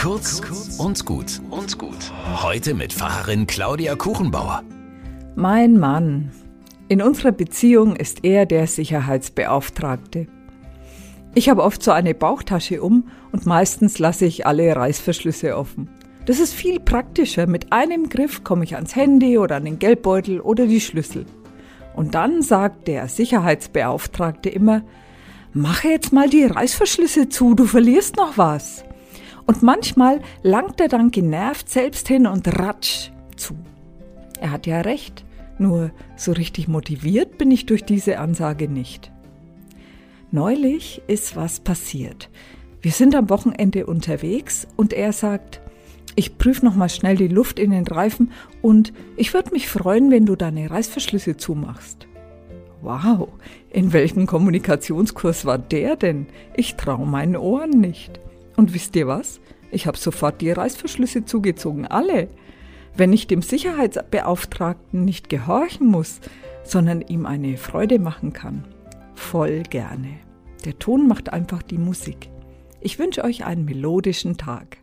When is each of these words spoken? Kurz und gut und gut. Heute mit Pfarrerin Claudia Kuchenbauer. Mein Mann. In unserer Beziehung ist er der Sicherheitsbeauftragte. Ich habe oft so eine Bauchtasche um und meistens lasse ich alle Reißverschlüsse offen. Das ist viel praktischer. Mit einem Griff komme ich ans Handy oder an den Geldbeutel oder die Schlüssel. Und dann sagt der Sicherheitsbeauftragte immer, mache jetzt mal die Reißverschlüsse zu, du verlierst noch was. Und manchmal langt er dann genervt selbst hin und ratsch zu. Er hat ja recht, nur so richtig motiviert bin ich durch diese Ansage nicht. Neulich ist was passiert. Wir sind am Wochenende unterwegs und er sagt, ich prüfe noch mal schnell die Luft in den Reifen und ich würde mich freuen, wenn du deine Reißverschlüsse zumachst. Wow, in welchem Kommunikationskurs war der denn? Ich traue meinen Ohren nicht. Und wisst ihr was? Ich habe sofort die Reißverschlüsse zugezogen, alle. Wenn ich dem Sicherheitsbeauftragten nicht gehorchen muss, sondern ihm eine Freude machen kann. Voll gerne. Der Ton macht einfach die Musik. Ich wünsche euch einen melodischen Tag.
Kurz 0.00 0.40
und 0.78 1.04
gut 1.04 1.42
und 1.50 1.76
gut. 1.76 2.10
Heute 2.42 2.72
mit 2.72 2.90
Pfarrerin 2.90 3.46
Claudia 3.46 3.96
Kuchenbauer. 3.96 4.62
Mein 5.36 5.78
Mann. 5.78 6.30
In 6.88 7.02
unserer 7.02 7.32
Beziehung 7.32 7.96
ist 7.96 8.24
er 8.24 8.46
der 8.46 8.66
Sicherheitsbeauftragte. 8.66 10.26
Ich 11.34 11.50
habe 11.50 11.62
oft 11.62 11.82
so 11.82 11.90
eine 11.90 12.14
Bauchtasche 12.14 12.80
um 12.80 13.10
und 13.30 13.44
meistens 13.44 13.98
lasse 13.98 14.24
ich 14.24 14.46
alle 14.46 14.74
Reißverschlüsse 14.74 15.54
offen. 15.54 15.90
Das 16.24 16.40
ist 16.40 16.54
viel 16.54 16.80
praktischer. 16.80 17.46
Mit 17.46 17.70
einem 17.70 18.08
Griff 18.08 18.42
komme 18.42 18.64
ich 18.64 18.76
ans 18.76 18.96
Handy 18.96 19.36
oder 19.36 19.56
an 19.56 19.66
den 19.66 19.78
Geldbeutel 19.78 20.40
oder 20.40 20.66
die 20.66 20.80
Schlüssel. 20.80 21.26
Und 21.94 22.14
dann 22.14 22.40
sagt 22.40 22.88
der 22.88 23.06
Sicherheitsbeauftragte 23.06 24.48
immer, 24.48 24.80
mache 25.52 25.88
jetzt 25.88 26.10
mal 26.10 26.30
die 26.30 26.44
Reißverschlüsse 26.44 27.28
zu, 27.28 27.54
du 27.54 27.66
verlierst 27.66 28.16
noch 28.16 28.38
was. 28.38 28.82
Und 29.50 29.64
manchmal 29.64 30.20
langt 30.44 30.80
er 30.80 30.86
dann 30.86 31.10
genervt 31.10 31.68
selbst 31.68 32.06
hin 32.06 32.28
und 32.28 32.46
ratsch 32.60 33.10
zu. 33.34 33.56
Er 34.40 34.52
hat 34.52 34.64
ja 34.64 34.80
recht, 34.80 35.24
nur 35.58 35.90
so 36.14 36.30
richtig 36.30 36.68
motiviert 36.68 37.36
bin 37.36 37.50
ich 37.50 37.66
durch 37.66 37.84
diese 37.84 38.20
Ansage 38.20 38.68
nicht. 38.68 39.10
Neulich 40.30 41.02
ist 41.08 41.34
was 41.34 41.58
passiert. 41.58 42.30
Wir 42.80 42.92
sind 42.92 43.16
am 43.16 43.28
Wochenende 43.28 43.86
unterwegs 43.86 44.68
und 44.76 44.92
er 44.92 45.12
sagt, 45.12 45.60
ich 46.14 46.38
prüfe 46.38 46.64
noch 46.64 46.76
mal 46.76 46.88
schnell 46.88 47.16
die 47.16 47.26
Luft 47.26 47.58
in 47.58 47.72
den 47.72 47.88
Reifen 47.88 48.30
und 48.62 48.92
ich 49.16 49.34
würde 49.34 49.50
mich 49.50 49.66
freuen, 49.66 50.12
wenn 50.12 50.26
du 50.26 50.36
deine 50.36 50.70
Reißverschlüsse 50.70 51.38
zumachst. 51.38 52.06
Wow, 52.82 53.26
in 53.68 53.92
welchem 53.92 54.28
Kommunikationskurs 54.28 55.44
war 55.44 55.58
der 55.58 55.96
denn? 55.96 56.28
Ich 56.54 56.76
traue 56.76 57.04
meinen 57.04 57.34
Ohren 57.36 57.80
nicht. 57.80 58.20
Und 58.56 58.74
wisst 58.74 58.96
ihr 58.96 59.06
was? 59.06 59.40
Ich 59.70 59.86
habe 59.86 59.96
sofort 59.96 60.40
die 60.40 60.50
Reißverschlüsse 60.50 61.24
zugezogen, 61.24 61.86
alle. 61.86 62.28
Wenn 62.96 63.12
ich 63.12 63.26
dem 63.26 63.42
Sicherheitsbeauftragten 63.42 65.04
nicht 65.04 65.28
gehorchen 65.28 65.86
muss, 65.86 66.20
sondern 66.64 67.02
ihm 67.02 67.26
eine 67.26 67.56
Freude 67.56 67.98
machen 67.98 68.32
kann. 68.32 68.64
Voll 69.14 69.62
gerne. 69.62 70.18
Der 70.64 70.78
Ton 70.78 71.06
macht 71.06 71.32
einfach 71.32 71.62
die 71.62 71.78
Musik. 71.78 72.30
Ich 72.80 72.98
wünsche 72.98 73.24
euch 73.24 73.44
einen 73.44 73.64
melodischen 73.64 74.36
Tag. 74.36 74.78